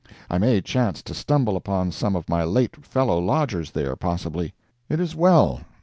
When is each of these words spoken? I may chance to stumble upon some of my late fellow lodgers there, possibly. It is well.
I 0.31 0.39
may 0.39 0.61
chance 0.61 1.03
to 1.03 1.13
stumble 1.13 1.55
upon 1.55 1.91
some 1.91 2.15
of 2.15 2.27
my 2.27 2.43
late 2.43 2.83
fellow 2.83 3.19
lodgers 3.19 3.69
there, 3.69 3.95
possibly. 3.95 4.55
It 4.89 4.99
is 4.99 5.15
well. 5.15 5.61